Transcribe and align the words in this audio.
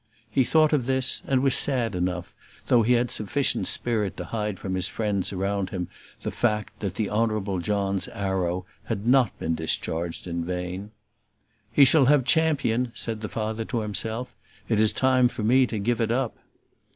He 0.31 0.43
thought 0.43 0.73
of 0.73 0.87
this, 0.87 1.21
and 1.27 1.43
was 1.43 1.53
sad 1.53 1.93
enough, 1.93 2.33
though 2.65 2.81
he 2.81 2.93
had 2.93 3.11
sufficient 3.11 3.67
spirit 3.67 4.17
to 4.17 4.23
hide 4.25 4.57
from 4.57 4.73
his 4.73 4.87
friends 4.87 5.31
around 5.31 5.69
him 5.69 5.89
the 6.23 6.31
fact, 6.31 6.79
that 6.79 6.95
the 6.95 7.07
Honourable 7.07 7.59
John's 7.59 8.07
arrow 8.07 8.65
had 8.85 9.05
not 9.05 9.37
been 9.37 9.53
discharged 9.53 10.25
in 10.25 10.43
vain. 10.43 10.89
"He 11.71 11.85
shall 11.85 12.05
have 12.05 12.25
Champion," 12.25 12.91
said 12.95 13.21
the 13.21 13.29
father 13.29 13.63
to 13.65 13.81
himself. 13.81 14.35
"It 14.67 14.79
is 14.79 14.91
time 14.91 15.27
for 15.27 15.43
me 15.43 15.67
to 15.67 15.77
give 15.77 16.01
it 16.01 16.09
up." 16.09 16.35